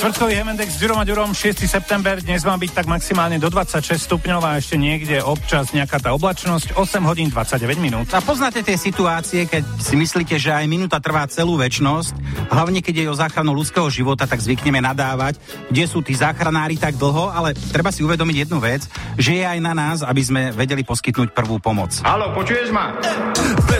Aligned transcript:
Štvrtkový 0.00 0.32
Hemendex 0.32 0.68
s 0.72 0.78
Ďurom 0.80 0.96
a 0.96 1.04
Ďurom 1.04 1.36
6. 1.36 1.60
september, 1.68 2.16
dnes 2.24 2.40
má 2.40 2.56
byť 2.56 2.72
tak 2.72 2.88
maximálne 2.88 3.36
do 3.36 3.52
26 3.52 4.00
stupňov 4.08 4.40
a 4.40 4.56
ešte 4.56 4.80
niekde 4.80 5.20
občas 5.20 5.76
nejaká 5.76 6.00
tá 6.00 6.16
oblačnosť, 6.16 6.72
8 6.72 7.04
hodín 7.04 7.28
29 7.28 7.76
minút. 7.76 8.08
A 8.16 8.24
poznáte 8.24 8.64
tie 8.64 8.80
situácie, 8.80 9.44
keď 9.44 9.60
si 9.76 10.00
myslíte, 10.00 10.40
že 10.40 10.56
aj 10.56 10.64
minúta 10.72 10.96
trvá 11.04 11.28
celú 11.28 11.60
väčnosť, 11.60 12.16
hlavne 12.48 12.80
keď 12.80 12.94
je 12.96 13.12
o 13.12 13.20
záchranu 13.20 13.52
ľudského 13.52 13.92
života, 13.92 14.24
tak 14.24 14.40
zvykneme 14.40 14.80
nadávať, 14.80 15.36
kde 15.68 15.84
sú 15.84 16.00
tí 16.00 16.16
záchranári 16.16 16.80
tak 16.80 16.96
dlho, 16.96 17.28
ale 17.28 17.52
treba 17.52 17.92
si 17.92 18.00
uvedomiť 18.00 18.48
jednu 18.48 18.56
vec, 18.56 18.88
že 19.20 19.36
je 19.36 19.44
aj 19.44 19.60
na 19.60 19.76
nás, 19.76 20.00
aby 20.00 20.22
sme 20.24 20.48
vedeli 20.56 20.80
poskytnúť 20.80 21.36
prvú 21.36 21.60
pomoc. 21.60 22.00
Halo, 22.08 22.32
počuješ 22.32 22.72
ma? 22.72 22.96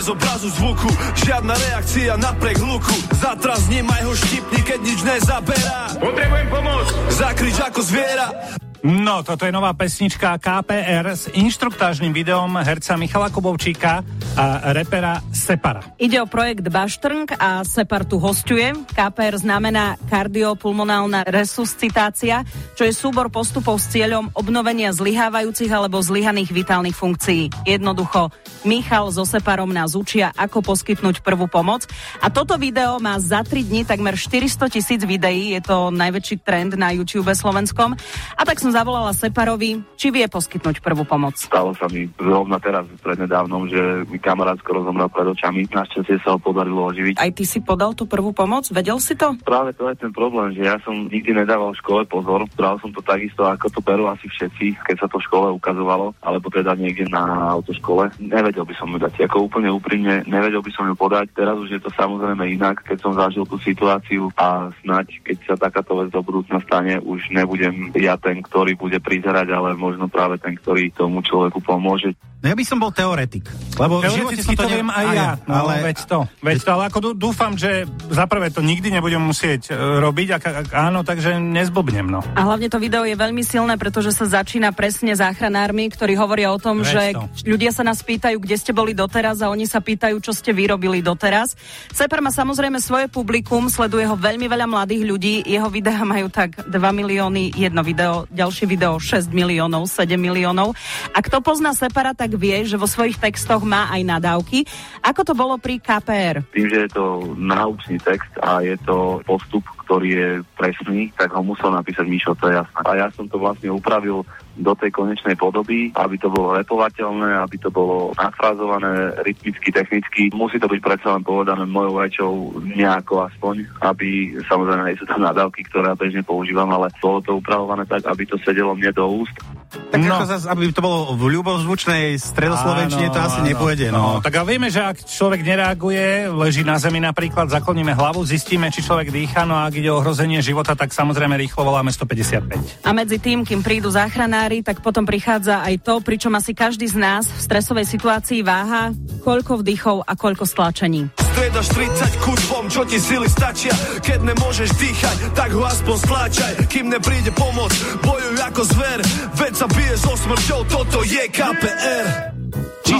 Bez 0.00 0.08
obrazu 0.08 0.48
zvuku, 0.48 0.88
žiadna 1.24 1.54
reakcia 1.54 2.16
napriek 2.16 2.56
hluku, 2.56 2.96
zatraz 3.20 3.68
nemaj 3.68 4.00
ho 4.08 4.16
štipni, 4.16 4.64
keď 4.64 4.80
nič 4.80 5.00
nezaberá. 5.04 5.92
Potrebujem 6.00 6.48
pomoc. 6.48 6.88
Zakrič 7.12 7.60
ako 7.60 7.84
zviera. 7.84 8.32
No, 8.80 9.20
toto 9.20 9.44
je 9.44 9.52
nová 9.52 9.76
pesnička 9.76 10.40
KPR 10.40 11.12
s 11.12 11.28
inštruktážnym 11.28 12.16
videom 12.16 12.56
herca 12.64 12.96
Michala 12.96 13.28
Kubovčíka 13.28 14.00
a 14.40 14.72
repera 14.72 15.20
Separa. 15.36 15.84
Ide 16.00 16.16
o 16.16 16.24
projekt 16.24 16.64
Baštrnk 16.64 17.36
a 17.36 17.60
Separ 17.60 18.08
tu 18.08 18.16
hostuje. 18.16 18.72
KPR 18.96 19.36
znamená 19.36 20.00
kardiopulmonálna 20.08 21.28
resuscitácia, 21.28 22.40
čo 22.72 22.88
je 22.88 22.96
súbor 22.96 23.28
postupov 23.28 23.84
s 23.84 23.92
cieľom 23.92 24.32
obnovenia 24.32 24.96
zlyhávajúcich 24.96 25.68
alebo 25.68 26.00
zlyhaných 26.00 26.48
vitálnych 26.48 26.96
funkcií. 26.96 27.52
Jednoducho, 27.68 28.32
Michal 28.64 29.12
so 29.12 29.28
Separom 29.28 29.76
nás 29.76 29.92
učia, 29.92 30.32
ako 30.40 30.64
poskytnúť 30.64 31.20
prvú 31.20 31.52
pomoc. 31.52 31.84
A 32.24 32.32
toto 32.32 32.56
video 32.56 32.96
má 32.96 33.20
za 33.20 33.44
3 33.44 33.60
dní 33.60 33.84
takmer 33.84 34.16
400 34.16 34.72
tisíc 34.72 35.04
videí, 35.04 35.52
je 35.52 35.60
to 35.68 35.92
najväčší 35.92 36.40
trend 36.40 36.80
na 36.80 36.96
YouTube 36.96 37.28
slovenskom. 37.28 37.92
A 38.36 38.42
tak 38.48 38.56
som 38.56 38.69
som 38.70 38.86
zavolala 38.86 39.10
Separovi, 39.10 39.82
či 39.98 40.14
vie 40.14 40.30
poskytnúť 40.30 40.78
prvú 40.78 41.02
pomoc. 41.02 41.34
Stalo 41.34 41.74
sa 41.74 41.90
mi 41.90 42.06
zrovna 42.14 42.62
teraz 42.62 42.86
prednedávnom, 43.02 43.66
že 43.66 44.06
mi 44.06 44.22
kamarát 44.22 44.54
skoro 44.62 44.86
zomrel 44.86 45.10
pred 45.10 45.26
očami. 45.26 45.66
Našťastie 45.66 46.22
sa 46.22 46.34
ho 46.34 46.38
podarilo 46.38 46.86
oživiť. 46.86 47.18
Aj 47.18 47.34
ty 47.34 47.42
si 47.42 47.58
podal 47.66 47.98
tú 47.98 48.06
prvú 48.06 48.30
pomoc? 48.30 48.70
Vedel 48.70 49.02
si 49.02 49.18
to? 49.18 49.34
Práve 49.42 49.74
to 49.74 49.90
je 49.90 49.98
ten 49.98 50.14
problém, 50.14 50.54
že 50.54 50.70
ja 50.70 50.78
som 50.86 51.10
nikdy 51.10 51.34
nedával 51.34 51.74
v 51.74 51.82
škole 51.82 52.06
pozor. 52.06 52.46
Bral 52.54 52.78
som 52.78 52.94
to 52.94 53.02
takisto, 53.02 53.42
ako 53.42 53.74
to 53.74 53.82
berú 53.82 54.06
asi 54.06 54.30
všetci, 54.30 54.78
keď 54.86 54.96
sa 55.02 55.06
to 55.10 55.18
v 55.18 55.26
škole 55.26 55.50
ukazovalo, 55.50 56.14
alebo 56.22 56.46
teda 56.46 56.78
niekde 56.78 57.10
na 57.10 57.50
autoškole. 57.58 58.22
Nevedel 58.22 58.62
by 58.62 58.74
som 58.78 58.94
ju 58.94 59.02
dať. 59.02 59.26
Ako 59.26 59.50
úplne 59.50 59.74
úprimne, 59.74 60.22
nevedel 60.30 60.62
by 60.62 60.70
som 60.70 60.86
ju 60.86 60.94
podať. 60.94 61.34
Teraz 61.34 61.58
už 61.58 61.74
je 61.74 61.82
to 61.82 61.90
samozrejme 61.98 62.46
inak, 62.46 62.86
keď 62.86 63.02
som 63.02 63.18
zažil 63.18 63.42
tú 63.50 63.58
situáciu 63.58 64.30
a 64.38 64.70
snať, 64.86 65.26
keď 65.26 65.36
sa 65.42 65.54
takáto 65.58 65.98
vec 65.98 66.14
do 66.14 66.22
budúcna 66.22 66.62
stane, 66.62 67.02
už 67.02 67.34
nebudem 67.34 67.90
ja 67.98 68.14
ten, 68.14 68.38
kto 68.46 68.59
ktorý 68.60 68.76
bude 68.76 69.00
prizerať, 69.00 69.56
ale 69.56 69.72
možno 69.72 70.04
práve 70.12 70.36
ten, 70.36 70.52
ktorý 70.52 70.92
tomu 70.92 71.24
človeku 71.24 71.64
pomôže. 71.64 72.12
No 72.40 72.48
ja 72.48 72.56
by 72.56 72.64
som 72.64 72.80
bol 72.80 72.88
teoretik. 72.88 73.44
Lebo 73.76 74.00
Teoreticky 74.00 74.56
to 74.56 74.64
viem 74.64 74.88
aj 74.88 75.06
ja, 75.12 75.30
no, 75.44 75.68
ale... 75.68 75.92
veď 75.92 75.98
to. 76.08 76.24
Veď 76.40 76.58
to, 76.64 76.70
ale 76.72 76.82
ako 76.88 76.98
dúfam, 77.12 77.52
že 77.52 77.84
za 78.08 78.24
prvé 78.24 78.48
to 78.48 78.64
nikdy 78.64 78.88
nebudem 78.88 79.20
musieť 79.20 79.68
e, 79.68 79.76
robiť, 79.76 80.28
ak, 80.40 80.44
ak 80.44 80.68
áno, 80.72 81.04
takže 81.04 81.36
nezblbnem, 81.36 82.08
no. 82.08 82.24
A 82.36 82.40
hlavne 82.48 82.72
to 82.72 82.80
video 82.80 83.04
je 83.04 83.12
veľmi 83.12 83.44
silné, 83.44 83.76
pretože 83.76 84.16
sa 84.16 84.24
začína 84.24 84.72
presne 84.72 85.12
záchranármi, 85.12 85.92
ktorí 85.92 86.16
hovoria 86.16 86.48
o 86.48 86.56
tom, 86.56 86.80
veď 86.80 86.88
že 86.88 87.04
to. 87.12 87.22
ľudia 87.44 87.76
sa 87.76 87.84
nás 87.84 88.00
pýtajú, 88.00 88.40
kde 88.40 88.56
ste 88.56 88.72
boli 88.72 88.96
doteraz 88.96 89.44
a 89.44 89.52
oni 89.52 89.68
sa 89.68 89.84
pýtajú, 89.84 90.16
čo 90.24 90.32
ste 90.32 90.56
vyrobili 90.56 91.04
doteraz. 91.04 91.52
Seper 91.92 92.24
má 92.24 92.32
samozrejme 92.32 92.80
svoje 92.80 93.12
publikum, 93.12 93.68
sleduje 93.68 94.08
ho 94.08 94.16
veľmi 94.16 94.48
veľa 94.48 94.64
mladých 94.64 95.04
ľudí, 95.04 95.34
jeho 95.44 95.68
videá 95.68 96.04
majú 96.08 96.32
tak 96.32 96.56
2 96.68 96.72
milióny, 96.72 97.52
jedno 97.52 97.84
video, 97.84 98.24
ďalšie 98.32 98.64
video 98.64 98.96
6 98.96 99.28
miliónov, 99.28 99.88
7 99.88 100.16
miliónov. 100.16 100.72
A 101.12 101.18
kto 101.20 101.44
pozná 101.44 101.72
Separa, 101.72 102.12
tak 102.12 102.29
vie, 102.36 102.66
že 102.66 102.78
vo 102.78 102.86
svojich 102.86 103.18
textoch 103.18 103.62
má 103.64 103.88
aj 103.90 104.02
nadávky. 104.04 104.66
Ako 105.02 105.22
to 105.24 105.34
bolo 105.34 105.56
pri 105.56 105.80
KPR? 105.80 106.44
Tým, 106.52 106.66
že 106.68 106.86
je 106.86 106.90
to 106.90 107.34
naučný 107.38 107.96
text 108.02 108.30
a 108.42 108.60
je 108.60 108.76
to 108.82 109.24
postup, 109.24 109.64
ktorý 109.86 110.08
je 110.14 110.28
presný, 110.54 111.10
tak 111.18 111.34
ho 111.34 111.42
musel 111.42 111.74
napísať 111.74 112.06
Mišo, 112.06 112.38
to 112.38 112.46
je 112.46 112.54
jasné. 112.54 112.80
A 112.86 112.90
ja 112.94 113.06
som 113.10 113.26
to 113.26 113.42
vlastne 113.42 113.74
upravil 113.74 114.22
do 114.60 114.72
tej 114.76 114.92
konečnej 114.92 115.34
podoby, 115.34 115.90
aby 115.96 116.14
to 116.20 116.28
bolo 116.30 116.54
repovateľné, 116.54 117.42
aby 117.42 117.56
to 117.58 117.72
bolo 117.72 118.12
nafrázované 118.14 119.18
rytmicky, 119.24 119.72
technicky. 119.72 120.22
Musí 120.30 120.60
to 120.60 120.68
byť 120.68 120.80
predsa 120.84 121.16
len 121.16 121.24
povedané 121.24 121.64
mojou 121.64 121.94
rečou 121.98 122.32
nejako 122.62 123.26
aspoň, 123.26 123.66
aby 123.82 124.36
samozrejme 124.46 124.86
nie 124.86 125.00
sú 125.00 125.08
tam 125.08 125.24
nadávky, 125.24 125.64
ktoré 125.66 125.90
ja 125.90 125.96
bežne 125.96 126.22
používam, 126.22 126.70
ale 126.70 126.92
bolo 127.00 127.18
to 127.24 127.40
upravované 127.40 127.88
tak, 127.88 128.04
aby 128.06 128.22
to 128.28 128.36
sedelo 128.44 128.76
mne 128.76 128.92
do 128.94 129.26
úst. 129.26 129.34
Tak 129.70 130.00
no. 130.02 130.18
ako 130.18 130.26
zase, 130.26 130.46
aby 130.50 130.74
to 130.74 130.82
bolo 130.82 131.14
v 131.14 131.38
ľubozvučnej 131.38 132.18
stredoslovenčine, 132.18 133.06
to 133.14 133.20
asi 133.22 133.40
nepôjde. 133.46 133.94
No. 133.94 134.18
no. 134.18 134.24
Tak 134.24 134.34
a 134.38 134.42
vieme, 134.42 134.66
že 134.66 134.82
ak 134.82 135.06
človek 135.06 135.46
nereaguje, 135.46 136.26
leží 136.26 136.66
na 136.66 136.74
zemi 136.82 136.98
napríklad, 136.98 137.46
zakloníme 137.46 137.94
hlavu, 137.94 138.26
zistíme, 138.26 138.66
či 138.74 138.82
človek 138.82 139.14
dýcha, 139.14 139.46
no 139.46 139.54
a 139.54 139.70
ak 139.70 139.78
ide 139.78 139.90
o 139.94 140.02
ohrozenie 140.02 140.42
života, 140.42 140.74
tak 140.74 140.90
samozrejme 140.90 141.38
rýchlo 141.38 141.62
voláme 141.62 141.94
155. 141.94 142.82
A 142.82 142.90
medzi 142.90 143.22
tým, 143.22 143.46
kým 143.46 143.62
prídu 143.62 143.94
záchranári, 143.94 144.66
tak 144.66 144.82
potom 144.82 145.06
prichádza 145.06 145.62
aj 145.62 145.86
to, 145.86 146.02
pričom 146.02 146.34
asi 146.34 146.50
každý 146.50 146.90
z 146.90 146.98
nás 146.98 147.30
v 147.30 147.38
stresovej 147.38 147.86
situácii 147.86 148.42
váha, 148.42 148.90
koľko 149.22 149.62
vdychov 149.62 150.02
a 150.02 150.18
koľko 150.18 150.44
stlačení. 150.50 151.29
Striedaš 151.40 151.72
30 151.72 152.20
kutvom, 152.20 152.64
čo 152.68 152.84
ti 152.84 153.00
sily 153.00 153.24
stačia, 153.24 153.72
keď 154.04 154.28
nemôžeš 154.28 154.76
dýchať, 154.76 155.16
tak 155.32 155.56
ho 155.56 155.64
aspoň 155.64 155.96
stláčaj, 156.04 156.52
kým 156.68 156.92
nepríde 156.92 157.32
pomoc, 157.32 157.72
bojuj 158.04 158.36
ako 158.44 158.62
zver, 158.68 159.00
veď 159.40 159.52
sa 159.56 159.64
bije 159.72 159.96
so 159.96 160.12
smrťou, 160.20 160.60
toto 160.68 161.00
je 161.00 161.24
KPR. 161.32 162.39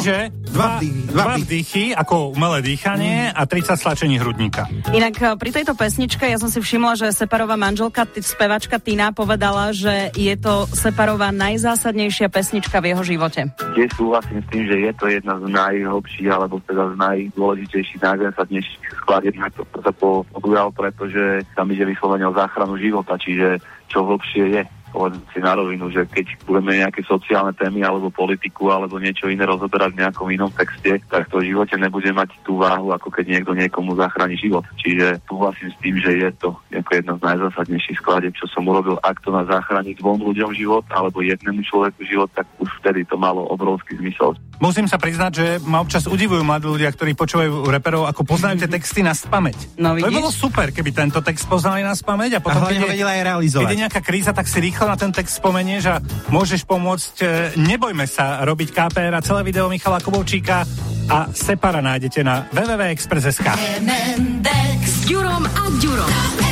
Čiže 0.01 0.33
dva, 0.49 0.81
dva, 0.81 1.13
dva 1.13 1.37
vdychy 1.37 1.93
ako 1.93 2.33
umelé 2.33 2.65
dýchanie 2.65 3.29
a 3.37 3.45
30 3.45 3.77
stlačení 3.77 4.17
hrudníka. 4.17 4.65
Inak 4.97 5.15
eh, 5.21 5.37
pri 5.37 5.51
tejto 5.53 5.77
pesničke 5.77 6.25
ja 6.25 6.41
som 6.41 6.49
si 6.49 6.57
všimla, 6.57 6.97
že 6.97 7.13
Separová 7.13 7.61
manželka, 7.61 8.09
t- 8.09 8.25
spevačka 8.25 8.81
Tina 8.81 9.13
povedala, 9.13 9.77
že 9.77 10.09
je 10.17 10.33
to 10.41 10.65
Separová 10.73 11.29
najzásadnejšia 11.37 12.33
pesnička 12.33 12.81
v 12.81 12.97
jeho 12.97 13.05
živote. 13.05 13.53
Tiež 13.77 13.93
súhlasím 13.93 14.41
s 14.41 14.49
tým, 14.49 14.65
že 14.73 14.77
je 14.89 14.93
to 14.97 15.05
jedna 15.13 15.37
z 15.37 15.47
najhlbších 15.53 16.29
alebo 16.33 16.65
teda 16.65 16.85
z 16.91 16.95
najdôležitejších, 16.97 18.01
najzásadnejších 18.01 18.81
skladieb, 19.05 19.37
na 19.37 19.53
to 19.53 19.69
sa 19.85 19.93
podujal, 20.33 20.73
pretože 20.73 21.45
tam 21.53 21.69
ide 21.69 21.85
vyslovene 21.85 22.25
o 22.25 22.33
záchranu 22.33 22.81
života, 22.81 23.21
čiže 23.21 23.61
čo 23.93 24.07
hlbšie 24.07 24.45
je 24.49 24.61
povedzme 24.91 25.23
si 25.31 25.39
na 25.41 25.55
rovinu, 25.55 25.89
že 25.89 26.07
keď 26.07 26.27
budeme 26.45 26.83
nejaké 26.83 27.07
sociálne 27.07 27.55
témy 27.55 27.87
alebo 27.87 28.11
politiku 28.11 28.75
alebo 28.75 28.99
niečo 28.99 29.31
iné 29.31 29.47
rozoberať 29.47 29.95
v 29.95 30.01
nejakom 30.05 30.29
inom 30.29 30.51
texte, 30.53 30.99
tak 31.09 31.31
to 31.31 31.41
v 31.41 31.55
živote 31.55 31.75
nebude 31.79 32.11
mať 32.11 32.35
tú 32.43 32.59
váhu, 32.59 32.93
ako 32.93 33.09
keď 33.09 33.39
niekto 33.39 33.53
niekomu 33.55 33.95
zachráni 33.95 34.37
život. 34.37 34.67
Čiže 34.77 35.23
súhlasím 35.25 35.71
s 35.71 35.81
tým, 35.81 35.97
že 36.03 36.13
je 36.19 36.31
to 36.37 36.51
ako 36.75 36.91
jedna 36.99 37.15
z 37.17 37.25
najzásadnejších 37.25 37.99
skladeb, 38.03 38.35
čo 38.35 38.51
som 38.51 38.67
urobil. 38.67 38.99
Ak 39.07 39.23
to 39.23 39.31
má 39.31 39.47
zachrániť 39.47 40.03
dvom 40.03 40.27
ľuďom 40.27 40.51
život 40.59 40.85
alebo 40.91 41.23
jednému 41.23 41.63
človeku 41.63 42.03
život, 42.05 42.31
tak 42.35 42.51
už 42.59 42.69
vtedy 42.83 43.07
to 43.07 43.15
malo 43.15 43.47
obrovský 43.47 43.95
zmysel. 43.97 44.35
Musím 44.61 44.85
sa 44.85 45.01
priznať, 45.01 45.33
že 45.33 45.47
ma 45.65 45.81
občas 45.81 46.05
udivujú 46.05 46.45
mladí 46.45 46.69
ľudia, 46.69 46.93
ktorí 46.93 47.17
počúvajú 47.17 47.65
reperov, 47.73 48.05
ako 48.05 48.29
poznajú 48.29 48.61
tie 48.61 48.71
texty 48.77 49.01
na 49.01 49.17
spameť. 49.17 49.81
No, 49.81 49.97
to 49.97 50.13
by 50.13 50.21
bolo 50.21 50.29
super, 50.29 50.69
keby 50.69 50.93
tento 50.93 51.25
text 51.25 51.49
poznali 51.49 51.81
na 51.81 51.97
spameť 51.97 52.37
a 52.37 52.41
potom, 52.45 52.69
a 52.69 52.69
keď, 52.69 52.93
je, 52.93 53.05
aj 53.09 53.23
realizovať. 53.25 53.65
keď 53.65 53.73
je 53.73 53.81
nejaká 53.89 54.01
kríza, 54.05 54.37
tak 54.37 54.45
si 54.45 54.61
rýchlo 54.61 54.85
na 54.85 55.01
ten 55.01 55.11
text 55.17 55.41
spomenieš 55.41 55.85
a 55.89 55.97
môžeš 56.29 56.69
pomôcť. 56.69 57.15
E, 57.21 57.27
nebojme 57.57 58.05
sa 58.05 58.45
robiť 58.45 58.69
KPR 58.77 59.17
a 59.17 59.25
celé 59.25 59.41
video 59.49 59.73
Michala 59.73 59.97
Kubovčíka 60.05 60.69
a 61.09 61.19
Separa 61.33 61.81
nájdete 61.81 62.21
na 62.21 62.45
www.express.sk. 62.53 63.49
s 64.85 64.95
Ďurom 65.09 65.43
a 65.49 65.63
Ďurom. 65.81 66.50